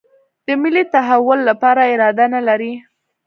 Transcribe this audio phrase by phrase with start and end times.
[0.45, 2.73] د ملي تحول لپاره اراده نه لري.